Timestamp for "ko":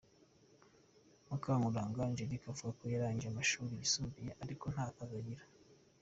2.77-2.83